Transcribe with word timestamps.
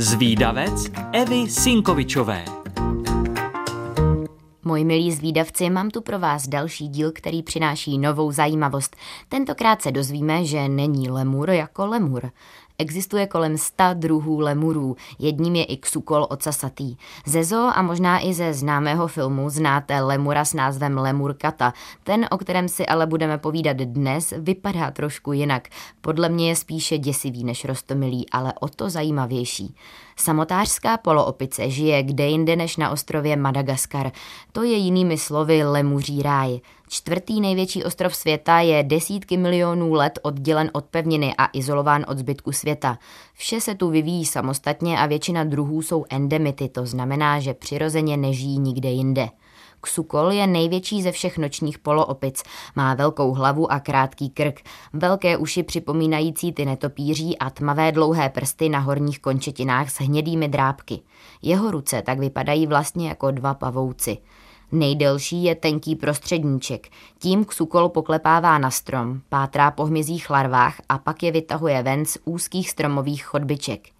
Zvídavec 0.00 0.90
Evy 1.12 1.50
Sinkovičové 1.50 2.44
Moji 4.64 4.84
milí 4.84 5.12
zvídavci, 5.12 5.70
mám 5.70 5.90
tu 5.90 6.00
pro 6.00 6.18
vás 6.18 6.48
další 6.48 6.88
díl, 6.88 7.12
který 7.12 7.42
přináší 7.42 7.98
novou 7.98 8.32
zajímavost. 8.32 8.96
Tentokrát 9.28 9.82
se 9.82 9.92
dozvíme, 9.92 10.44
že 10.44 10.68
není 10.68 11.10
lemur 11.10 11.50
jako 11.50 11.86
lemur. 11.86 12.30
Existuje 12.80 13.26
kolem 13.26 13.58
sta 13.58 13.92
druhů 13.92 14.40
lemurů, 14.40 14.96
jedním 15.18 15.54
je 15.54 15.64
i 15.64 15.76
ksukol 15.76 16.26
ocasatý. 16.30 16.96
Ze 17.26 17.44
zoo 17.44 17.70
a 17.74 17.82
možná 17.82 18.24
i 18.24 18.34
ze 18.34 18.54
známého 18.54 19.08
filmu 19.08 19.50
znáte 19.50 20.00
lemura 20.00 20.44
s 20.44 20.54
názvem 20.54 20.98
Lemurkata. 20.98 21.72
Ten, 22.04 22.26
o 22.30 22.38
kterém 22.38 22.68
si 22.68 22.86
ale 22.86 23.06
budeme 23.06 23.38
povídat 23.38 23.76
dnes, 23.76 24.34
vypadá 24.36 24.90
trošku 24.90 25.32
jinak. 25.32 25.68
Podle 26.00 26.28
mě 26.28 26.48
je 26.48 26.56
spíše 26.56 26.98
děsivý 26.98 27.44
než 27.44 27.64
rostomilý, 27.64 28.30
ale 28.30 28.52
o 28.60 28.68
to 28.68 28.90
zajímavější. 28.90 29.74
Samotářská 30.16 30.96
poloopice 30.96 31.70
žije 31.70 32.02
kde 32.02 32.26
jinde 32.26 32.56
než 32.56 32.76
na 32.76 32.90
ostrově 32.90 33.36
Madagaskar. 33.36 34.10
To 34.52 34.62
je 34.62 34.76
jinými 34.76 35.18
slovy 35.18 35.64
lemuří 35.64 36.22
ráj. 36.22 36.60
Čtvrtý 36.88 37.40
největší 37.40 37.84
ostrov 37.84 38.16
světa 38.16 38.60
je 38.60 38.82
desítky 38.82 39.36
milionů 39.36 39.92
let 39.92 40.18
oddělen 40.22 40.70
od 40.72 40.84
pevniny 40.84 41.34
a 41.38 41.48
izolován 41.52 42.04
od 42.08 42.18
zbytku 42.18 42.52
světa. 42.52 42.98
Vše 43.34 43.60
se 43.60 43.74
tu 43.74 43.90
vyvíjí 43.90 44.24
samostatně 44.24 44.98
a 44.98 45.06
většina 45.06 45.44
druhů 45.44 45.82
jsou 45.82 46.04
endemity, 46.10 46.68
to 46.68 46.86
znamená, 46.86 47.40
že 47.40 47.54
přirozeně 47.54 48.16
nežijí 48.16 48.58
nikde 48.58 48.90
jinde. 48.90 49.28
Ksukol 49.80 50.32
je 50.32 50.46
největší 50.46 51.02
ze 51.02 51.12
všech 51.12 51.38
nočních 51.38 51.78
poloopic. 51.78 52.42
Má 52.76 52.94
velkou 52.94 53.32
hlavu 53.32 53.72
a 53.72 53.80
krátký 53.80 54.30
krk, 54.30 54.60
velké 54.92 55.36
uši 55.36 55.62
připomínající 55.62 56.52
ty 56.52 56.64
netopíří 56.64 57.38
a 57.38 57.50
tmavé 57.50 57.92
dlouhé 57.92 58.28
prsty 58.28 58.68
na 58.68 58.78
horních 58.78 59.20
končetinách 59.20 59.90
s 59.90 60.00
hnědými 60.00 60.48
drápky. 60.48 61.00
Jeho 61.42 61.70
ruce 61.70 62.02
tak 62.02 62.18
vypadají 62.18 62.66
vlastně 62.66 63.08
jako 63.08 63.30
dva 63.30 63.54
pavouci. 63.54 64.18
Nejdelší 64.72 65.44
je 65.44 65.54
tenký 65.54 65.96
prostředníček. 65.96 66.88
Tím 67.18 67.44
ksukol 67.44 67.88
poklepává 67.88 68.58
na 68.58 68.70
strom, 68.70 69.20
pátrá 69.28 69.70
po 69.70 69.84
hmyzích 69.84 70.30
larvách 70.30 70.80
a 70.88 70.98
pak 70.98 71.22
je 71.22 71.32
vytahuje 71.32 71.82
ven 71.82 72.04
z 72.04 72.18
úzkých 72.24 72.70
stromových 72.70 73.24
chodbiček. 73.24 73.97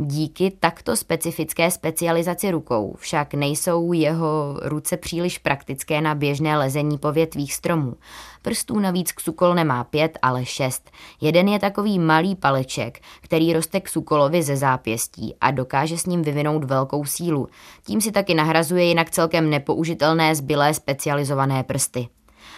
Díky 0.00 0.50
takto 0.50 0.96
specifické 0.96 1.70
specializaci 1.70 2.50
rukou 2.50 2.94
však 2.98 3.34
nejsou 3.34 3.92
jeho 3.92 4.60
ruce 4.62 4.96
příliš 4.96 5.38
praktické 5.38 6.00
na 6.00 6.14
běžné 6.14 6.58
lezení 6.58 6.98
po 6.98 7.12
větvích 7.12 7.54
stromů. 7.54 7.94
Prstů 8.42 8.78
navíc 8.78 9.12
ksukol 9.12 9.54
nemá 9.54 9.84
pět, 9.84 10.18
ale 10.22 10.44
šest. 10.44 10.90
Jeden 11.20 11.48
je 11.48 11.58
takový 11.58 11.98
malý 11.98 12.34
paleček, 12.34 13.00
který 13.20 13.52
roste 13.52 13.80
k 13.80 13.88
sukolovi 13.88 14.42
ze 14.42 14.56
zápěstí 14.56 15.34
a 15.40 15.50
dokáže 15.50 15.98
s 15.98 16.06
ním 16.06 16.22
vyvinout 16.22 16.64
velkou 16.64 17.04
sílu. 17.04 17.48
Tím 17.86 18.00
si 18.00 18.12
taky 18.12 18.34
nahrazuje 18.34 18.84
jinak 18.84 19.10
celkem 19.10 19.50
nepoužitelné 19.50 20.34
zbylé 20.34 20.74
specializované 20.74 21.62
prsty. 21.62 22.08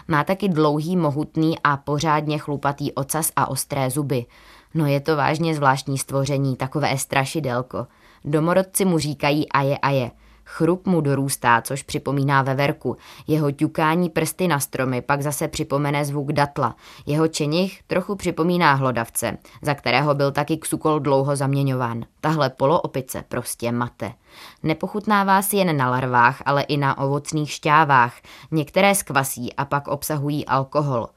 Má 0.09 0.25
taky 0.25 0.49
dlouhý, 0.49 0.97
mohutný 0.97 1.55
a 1.65 1.77
pořádně 1.77 2.39
chlupatý 2.39 2.93
ocas 2.93 3.33
a 3.37 3.51
ostré 3.51 3.91
zuby. 3.91 4.27
No 4.75 4.87
je 4.87 5.01
to 5.01 5.17
vážně 5.17 5.55
zvláštní 5.55 5.99
stvoření, 5.99 6.57
takové 6.57 6.99
strašidelko. 6.99 7.87
Domorodci 8.25 8.85
mu 8.85 8.99
říkají 8.99 9.49
aje 9.49 9.79
aje. 9.79 10.11
Chrup 10.53 10.87
mu 10.87 11.01
dorůstá, 11.01 11.63
což 11.63 11.83
připomíná 11.83 12.43
veverku. 12.43 12.97
Jeho 13.27 13.51
ťukání 13.51 14.11
prsty 14.11 14.49
na 14.49 14.61
stromy 14.61 15.03
pak 15.03 15.23
zase 15.23 15.49
připomene 15.49 16.05
zvuk 16.05 16.33
datla. 16.33 16.77
Jeho 17.07 17.29
čenich 17.29 17.83
trochu 17.87 18.17
připomíná 18.17 18.75
hlodavce, 18.75 19.39
za 19.63 19.75
kterého 19.75 20.15
byl 20.15 20.33
taky 20.33 20.57
ksukol 20.57 21.01
dlouho 21.01 21.37
zaměňován. 21.37 22.05
Tahle 22.21 22.51
poloopice 22.51 23.25
prostě 23.29 23.73
mate. 23.73 24.13
Nepochutnává 24.63 25.43
si 25.43 25.57
jen 25.57 25.77
na 25.77 25.91
larvách, 25.91 26.43
ale 26.47 26.63
i 26.63 26.77
na 26.77 26.99
ovocných 26.99 27.51
šťávách. 27.51 28.15
Některé 28.51 28.95
skvasí 28.95 29.53
a 29.53 29.65
pak 29.65 29.89
obsahují 29.89 30.47
alkohol. 30.47 31.09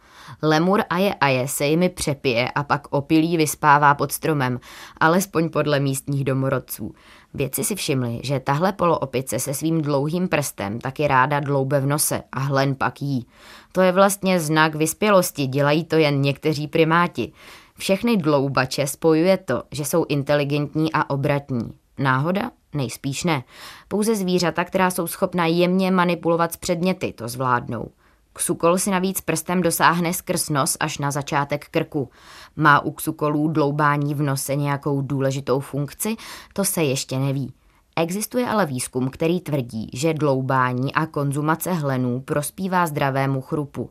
Lemur 0.42 0.84
aje 0.90 1.14
aje 1.14 1.48
se 1.48 1.66
jimi 1.66 1.90
přepije 1.90 2.52
a 2.52 2.64
pak 2.64 2.88
opilí 2.90 3.38
vyspává 3.38 3.96
pod 3.96 4.12
stromem, 4.12 4.60
alespoň 4.98 5.50
podle 5.50 5.80
místních 5.80 6.24
domorodců. 6.24 6.96
Vědci 7.34 7.64
si 7.64 7.76
všimli, 7.76 8.20
že 8.24 8.40
tahle 8.40 8.74
poloopice 8.74 9.23
se 9.30 9.54
svým 9.54 9.82
dlouhým 9.82 10.28
prstem 10.28 10.80
taky 10.80 11.08
ráda 11.08 11.40
dloube 11.40 11.80
v 11.80 11.86
nose 11.86 12.24
a 12.32 12.40
hlen 12.40 12.76
pak 12.76 13.02
jí. 13.02 13.28
To 13.72 13.82
je 13.82 13.92
vlastně 13.92 14.40
znak 14.40 14.76
vyspělosti, 14.76 15.48
dělají 15.48 15.84
to 15.84 15.96
jen 15.96 16.22
někteří 16.22 16.68
primáti. 16.68 17.32
Všechny 17.78 18.18
dloubače 18.18 18.88
spojuje 18.88 19.38
to, 19.38 19.64
že 19.72 19.86
jsou 19.86 20.06
inteligentní 20.10 20.94
a 20.94 21.10
obratní. 21.10 21.74
Náhoda? 21.98 22.52
Nejspíš 22.74 23.24
ne. 23.24 23.44
Pouze 23.88 24.16
zvířata, 24.16 24.64
která 24.64 24.92
jsou 24.92 25.08
schopna 25.08 25.46
jemně 25.46 25.92
manipulovat 25.92 26.54
s 26.54 26.58
předměty, 26.58 27.14
to 27.14 27.28
zvládnou. 27.28 27.92
Ksukol 28.34 28.78
si 28.78 28.92
navíc 28.92 29.22
prstem 29.22 29.62
dosáhne 29.62 30.14
skrz 30.14 30.50
nos 30.50 30.78
až 30.80 30.98
na 30.98 31.12
začátek 31.12 31.68
krku. 31.72 32.10
Má 32.56 32.80
u 32.80 32.92
ksukolů 32.92 33.48
dloubání 33.48 34.16
v 34.16 34.22
nose 34.22 34.56
nějakou 34.56 35.02
důležitou 35.02 35.60
funkci? 35.60 36.16
To 36.54 36.66
se 36.66 36.84
ještě 36.84 37.20
neví. 37.20 37.54
Existuje 37.96 38.48
ale 38.48 38.66
výzkum, 38.66 39.10
který 39.10 39.40
tvrdí, 39.40 39.90
že 39.94 40.14
dloubání 40.14 40.94
a 40.94 41.06
konzumace 41.06 41.74
hlenů 41.74 42.22
prospívá 42.22 42.88
zdravému 42.88 43.42
chrupu. 43.42 43.90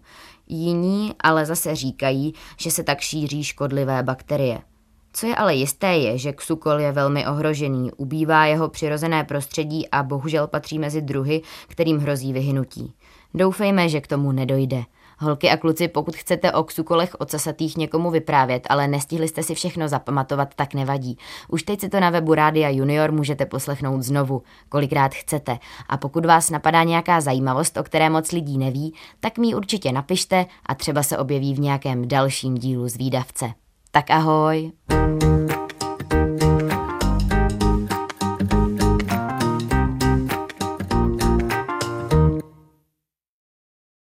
Jiní 0.49 1.15
ale 1.21 1.47
zase 1.47 1.75
říkají, 1.75 2.35
že 2.57 2.71
se 2.71 2.83
tak 2.83 3.01
šíří 3.01 3.45
škodlivé 3.45 4.03
bakterie. 4.03 4.59
Co 5.13 5.27
je 5.27 5.37
ale 5.37 5.55
jisté 5.55 5.97
je, 5.97 6.19
že 6.19 6.33
ksukol 6.33 6.81
je 6.81 6.93
velmi 6.93 7.27
ohrožený, 7.27 7.93
ubývá 7.97 8.47
jeho 8.47 8.69
přirozené 8.69 9.25
prostředí 9.25 9.89
a 9.89 10.03
bohužel 10.03 10.47
patří 10.47 10.79
mezi 10.79 11.03
druhy, 11.03 11.43
kterým 11.69 11.99
hrozí 11.99 12.33
vyhynutí. 12.33 12.95
Doufejme, 13.35 13.89
že 13.89 14.01
k 14.01 14.07
tomu 14.07 14.33
nedojde. 14.33 14.83
Holky 15.23 15.51
a 15.51 15.57
kluci, 15.57 15.89
pokud 15.89 16.17
chcete 16.17 16.53
o 16.53 16.65
ksukolech 16.65 17.15
ocasatých 17.19 17.77
někomu 17.77 18.11
vyprávět, 18.11 18.67
ale 18.71 18.89
nestihli 18.89 19.29
jste 19.29 19.43
si 19.43 19.55
všechno 19.55 19.89
zapamatovat, 19.89 20.55
tak 20.55 20.75
nevadí. 20.75 21.19
Už 21.49 21.63
teď 21.63 21.81
si 21.81 21.89
to 21.89 22.01
na 22.01 22.11
webu 22.11 22.35
Rádia 22.35 22.69
Junior 22.69 23.13
můžete 23.13 23.47
poslechnout 23.47 24.03
znovu, 24.03 24.43
kolikrát 24.69 25.15
chcete. 25.15 25.59
A 25.89 25.97
pokud 25.97 26.27
vás 26.27 26.51
napadá 26.51 26.83
nějaká 26.83 27.21
zajímavost, 27.21 27.77
o 27.77 27.83
které 27.83 28.11
moc 28.11 28.33
lidí 28.33 28.59
neví, 28.59 28.95
tak 29.21 29.39
mi 29.39 29.55
určitě 29.55 29.93
napište 29.93 30.47
a 30.67 30.75
třeba 30.75 31.03
se 31.03 31.19
objeví 31.19 31.55
v 31.55 31.61
nějakém 31.61 32.09
dalším 32.09 32.55
dílu 32.55 32.89
z 32.89 32.97
výdavce. 32.97 33.53
Tak 33.91 34.11
ahoj! 34.11 34.73